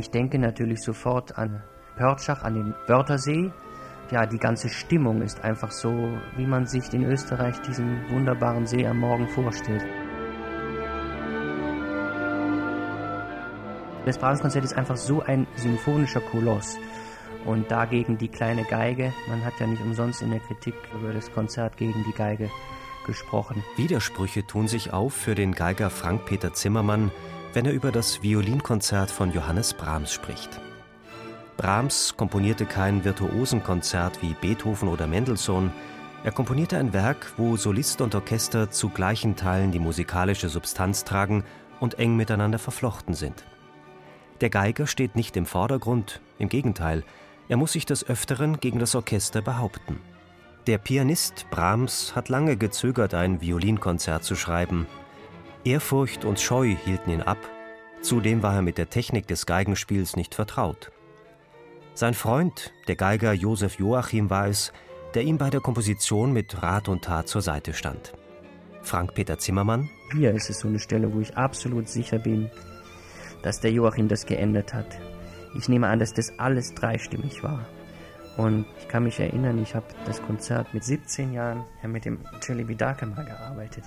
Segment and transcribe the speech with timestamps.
[0.00, 1.62] Ich denke natürlich sofort an
[1.98, 3.52] Pörtschach, an den Wörthersee.
[4.10, 5.92] Ja, die ganze Stimmung ist einfach so,
[6.38, 9.84] wie man sich in Österreich diesen wunderbaren See am Morgen vorstellt.
[14.06, 16.78] Das Brahms-Konzert ist einfach so ein symphonischer Koloss.
[17.44, 19.12] Und dagegen die kleine Geige.
[19.28, 22.48] Man hat ja nicht umsonst in der Kritik über das Konzert gegen die Geige
[23.04, 23.62] gesprochen.
[23.76, 27.10] Widersprüche tun sich auf für den Geiger Frank-Peter Zimmermann,
[27.52, 30.60] wenn er über das Violinkonzert von Johannes Brahms spricht.
[31.56, 35.72] Brahms komponierte kein Virtuosenkonzert wie Beethoven oder Mendelssohn,
[36.22, 41.44] er komponierte ein Werk, wo Solist und Orchester zu gleichen Teilen die musikalische Substanz tragen
[41.80, 43.44] und eng miteinander verflochten sind.
[44.40, 47.04] Der Geiger steht nicht im Vordergrund, im Gegenteil,
[47.48, 49.98] er muss sich des Öfteren gegen das Orchester behaupten.
[50.66, 54.86] Der Pianist Brahms hat lange gezögert, ein Violinkonzert zu schreiben,
[55.64, 57.38] Ehrfurcht und Scheu hielten ihn ab,
[58.00, 60.90] zudem war er mit der Technik des Geigenspiels nicht vertraut.
[61.92, 64.72] Sein Freund, der Geiger Josef Joachim, war es,
[65.14, 68.14] der ihm bei der Komposition mit Rat und Tat zur Seite stand.
[68.82, 69.90] Frank-Peter Zimmermann.
[70.16, 72.50] Hier ist es so eine Stelle, wo ich absolut sicher bin,
[73.42, 74.98] dass der Joachim das geändert hat.
[75.58, 77.66] Ich nehme an, dass das alles dreistimmig war.
[78.38, 82.20] Und ich kann mich erinnern, ich habe das Konzert mit 17 Jahren ja, mit dem
[82.40, 83.84] Chili Vidake mal gearbeitet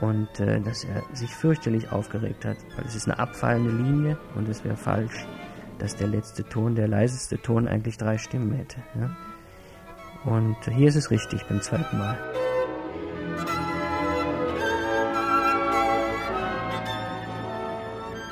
[0.00, 4.48] und äh, dass er sich fürchterlich aufgeregt hat, weil es ist eine abfallende Linie und
[4.48, 5.26] es wäre falsch,
[5.78, 8.82] dass der letzte Ton, der leiseste Ton eigentlich drei Stimmen hätte.
[8.98, 9.16] Ja?
[10.24, 12.16] Und hier ist es richtig beim zweiten Mal.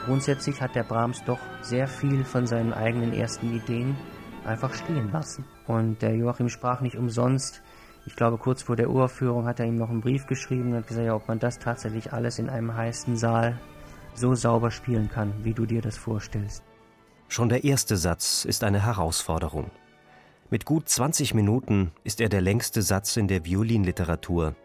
[0.06, 3.96] Grundsätzlich hat der Brahms doch sehr viel von seinen eigenen ersten Ideen
[4.44, 5.44] einfach stehen lassen.
[5.66, 7.62] Und der Joachim sprach nicht umsonst
[8.06, 10.88] ich glaube, kurz vor der Uraufführung hat er ihm noch einen Brief geschrieben und hat
[10.88, 13.58] gesagt, ja, ob man das tatsächlich alles in einem heißen Saal
[14.14, 16.62] so sauber spielen kann, wie du dir das vorstellst.
[17.28, 19.70] Schon der erste Satz ist eine Herausforderung.
[20.50, 24.56] Mit gut 20 Minuten ist er der längste Satz in der Violinliteratur.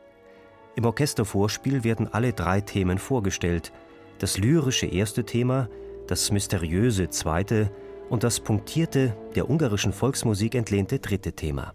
[0.75, 3.71] Im Orchestervorspiel werden alle drei Themen vorgestellt:
[4.17, 5.69] das lyrische erste Thema,
[6.07, 7.71] das mysteriöse zweite
[8.09, 11.73] und das punktierte, der ungarischen Volksmusik entlehnte dritte Thema.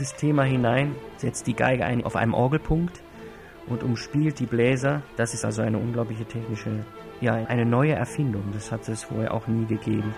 [0.00, 3.02] Dieses Thema hinein setzt die Geige ein auf einem Orgelpunkt
[3.66, 5.02] und umspielt die Bläser.
[5.16, 6.86] Das ist also eine unglaubliche technische,
[7.20, 8.44] ja, eine neue Erfindung.
[8.54, 10.14] Das hat es vorher auch nie gegeben.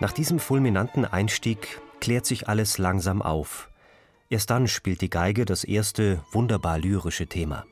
[0.00, 3.68] Nach diesem fulminanten Einstieg klärt sich alles langsam auf.
[4.30, 7.66] Erst dann spielt die Geige das erste wunderbar lyrische Thema.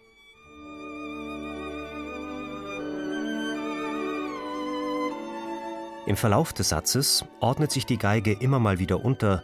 [6.06, 9.42] Im Verlauf des Satzes ordnet sich die Geige immer mal wieder unter,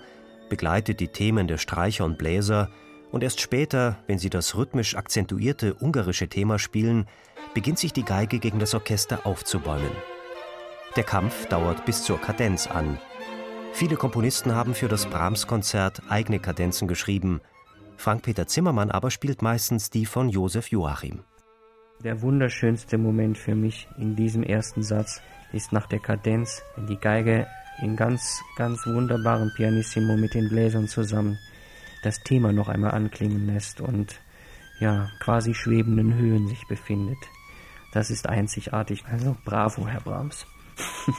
[0.48, 2.70] begleitet die Themen der Streicher und Bläser
[3.10, 7.06] und erst später, wenn sie das rhythmisch akzentuierte ungarische Thema spielen,
[7.52, 9.90] beginnt sich die Geige gegen das Orchester aufzubäumen.
[10.94, 12.96] Der Kampf dauert bis zur Kadenz an.
[13.72, 17.40] Viele Komponisten haben für das Brahms-Konzert eigene Kadenzen geschrieben.
[17.96, 21.24] Frank-Peter Zimmermann aber spielt meistens die von Josef Joachim.
[22.04, 26.98] Der wunderschönste Moment für mich in diesem ersten Satz ist nach der Kadenz, wenn die
[26.98, 27.46] Geige
[27.80, 31.38] in ganz, ganz wunderbaren Pianissimo mit den Bläsern zusammen
[32.02, 34.20] das Thema noch einmal anklingen lässt und
[34.80, 37.18] ja, quasi schwebenden Höhen sich befindet.
[37.92, 39.04] Das ist einzigartig.
[39.06, 40.46] Also bravo, Herr Brahms.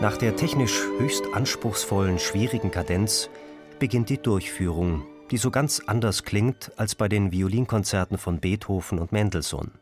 [0.00, 3.30] Nach der technisch höchst anspruchsvollen, schwierigen Kadenz
[3.78, 9.12] beginnt die Durchführung die so ganz anders klingt als bei den Violinkonzerten von Beethoven und
[9.12, 9.72] Mendelssohn.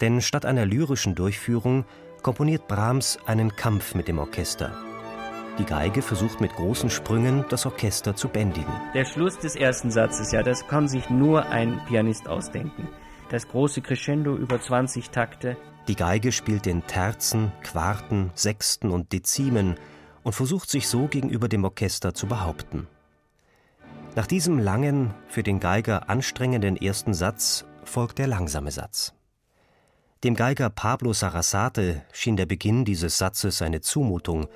[0.00, 1.84] Denn statt einer lyrischen Durchführung
[2.22, 4.72] komponiert Brahms einen Kampf mit dem Orchester.
[5.60, 8.72] Die Geige versucht mit großen Sprüngen, das Orchester zu bändigen.
[8.92, 12.88] Der Schluss des ersten Satzes, ja, das kann sich nur ein Pianist ausdenken.
[13.30, 15.56] Das große Crescendo über 20 Takte.
[15.86, 19.76] Die Geige spielt in Terzen, Quarten, Sechsten und Dezimen
[20.24, 22.88] und versucht sich so gegenüber dem Orchester zu behaupten.
[24.16, 29.12] Nach diesem langen, für den Geiger anstrengenden ersten Satz folgt der langsame Satz.
[30.22, 34.46] Dem Geiger Pablo Sarasate schien der Beginn dieses Satzes eine Zumutung,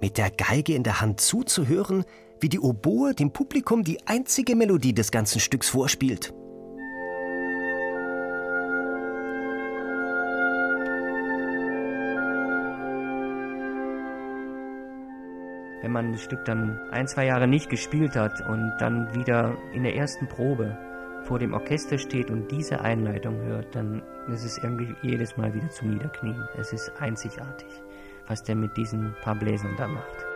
[0.00, 2.04] mit der Geige in der Hand zuzuhören,
[2.40, 6.32] wie die Oboe dem Publikum die einzige Melodie des ganzen Stücks vorspielt.
[15.82, 19.82] Wenn man das Stück dann ein, zwei Jahre nicht gespielt hat und dann wieder in
[19.82, 20.78] der ersten Probe
[21.24, 25.68] vor dem Orchester steht und diese Einleitung hört, dann ist es irgendwie jedes Mal wieder
[25.70, 26.48] zum Niederknien.
[26.56, 27.68] Es ist einzigartig,
[28.28, 30.26] was der mit diesen paar Bläsern da macht.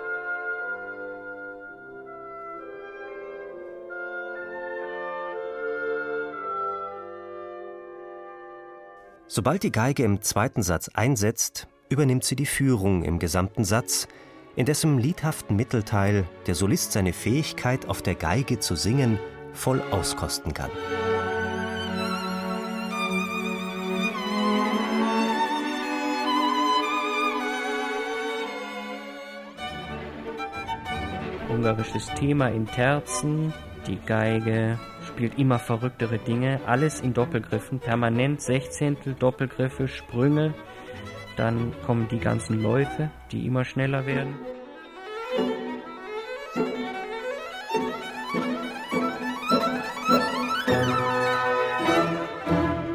[9.28, 14.08] Sobald die Geige im zweiten Satz einsetzt, übernimmt sie die Führung im gesamten Satz,
[14.56, 19.19] in dessen liedhaften Mittelteil der Solist seine Fähigkeit, auf der Geige zu singen,
[19.53, 20.70] voll auskosten kann.
[31.50, 33.53] Ungarisches Thema in Terzen,
[33.87, 40.55] die Geige spielt immer verrücktere Dinge, alles in Doppelgriffen, permanent Sechzehntel, Doppelgriffe, Sprünge,
[41.36, 44.34] dann kommen die ganzen Läufe, die immer schneller werden.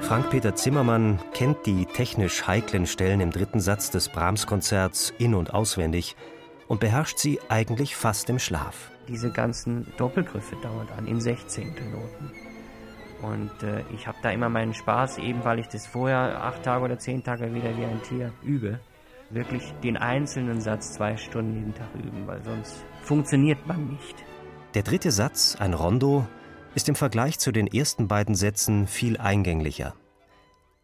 [0.01, 6.17] Frank-Peter Zimmermann kennt die technisch heiklen Stellen im dritten Satz des Brahms-Konzerts in- und auswendig
[6.67, 8.91] und beherrscht sie eigentlich fast im Schlaf.
[9.07, 12.50] Diese ganzen Doppelgriffe dauern an in Sechzehntelnoten.
[13.21, 16.83] Und äh, ich habe da immer meinen Spaß, eben weil ich das vorher acht Tage
[16.83, 18.79] oder zehn Tage wieder wie ein Tier übe.
[19.29, 24.15] Wirklich den einzelnen Satz zwei Stunden jeden Tag üben, weil sonst funktioniert man nicht.
[24.73, 26.27] Der dritte Satz, ein Rondo,
[26.75, 29.93] ist im Vergleich zu den ersten beiden Sätzen viel eingänglicher.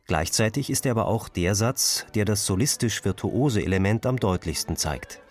[0.05, 5.21] Gleichzeitig ist er aber auch der Satz, der das solistisch-virtuose Element am deutlichsten zeigt.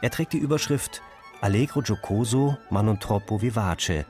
[0.00, 1.02] Er trägt die Überschrift
[1.42, 4.06] Allegro giocoso ma non troppo vivace,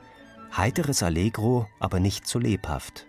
[0.55, 3.07] Heiteres Allegro, aber nicht zu lebhaft.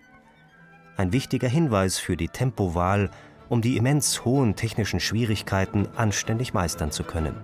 [0.96, 3.11] Ein wichtiger Hinweis für die Tempowahl,
[3.49, 7.37] um die immens hohen technischen Schwierigkeiten anständig meistern zu können.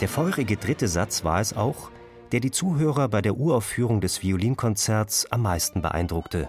[0.00, 1.90] Der feurige dritte Satz war es auch,
[2.32, 6.48] der die Zuhörer bei der Uraufführung des Violinkonzerts am meisten beeindruckte.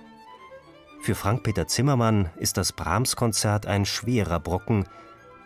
[1.01, 4.85] Für Frank-Peter Zimmermann ist das Brahms-Konzert ein schwerer Brocken,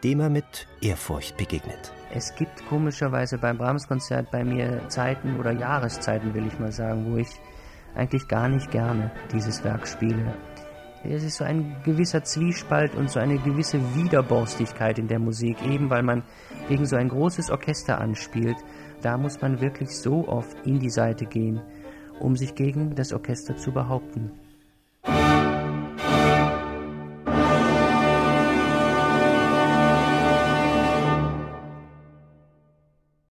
[0.03, 1.92] dem er mit Ehrfurcht begegnet.
[2.11, 7.17] Es gibt komischerweise beim Brahms-Konzert bei mir Zeiten oder Jahreszeiten, will ich mal sagen, wo
[7.17, 7.29] ich
[7.95, 10.33] eigentlich gar nicht gerne dieses Werk spiele.
[11.03, 15.89] Es ist so ein gewisser Zwiespalt und so eine gewisse Widerborstigkeit in der Musik, eben
[15.89, 16.23] weil man
[16.67, 18.57] gegen so ein großes Orchester anspielt.
[19.01, 21.61] Da muss man wirklich so oft in die Seite gehen,
[22.19, 24.31] um sich gegen das Orchester zu behaupten.